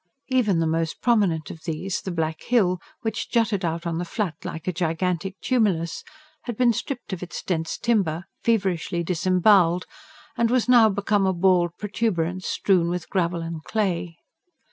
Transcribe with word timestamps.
Even 0.29 0.57
the 0.57 0.65
most 0.65 0.99
prominent 0.99 1.51
of 1.51 1.61
these, 1.65 2.01
the 2.01 2.09
Black 2.09 2.41
Hill, 2.41 2.79
which 3.03 3.29
jutted 3.29 3.63
out 3.63 3.85
on 3.85 3.99
the 3.99 4.03
Flat 4.03 4.33
like 4.43 4.67
a 4.67 4.71
gigantic 4.73 5.35
tumulus, 5.41 6.03
had 6.45 6.57
been 6.57 6.73
stripped 6.73 7.13
of 7.13 7.21
its 7.21 7.43
dense 7.43 7.77
timber, 7.77 8.23
feverishly 8.43 9.03
disembowelled, 9.03 9.85
and 10.35 10.49
was 10.49 10.67
now 10.67 10.89
become 10.89 11.27
a 11.27 11.33
bald 11.33 11.77
protuberance 11.77 12.47
strewn 12.47 12.89
with 12.89 13.11
gravel 13.11 13.43
and 13.43 13.63
clay. 13.65 14.17